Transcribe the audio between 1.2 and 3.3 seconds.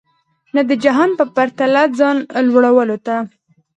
پرتله ځان لوړولو ته.